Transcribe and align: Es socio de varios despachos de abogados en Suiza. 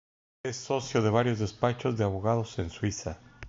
Es 0.41 0.55
socio 0.55 1.03
de 1.03 1.11
varios 1.11 1.37
despachos 1.37 1.95
de 1.95 2.03
abogados 2.03 2.57
en 2.57 2.71
Suiza. 2.71 3.19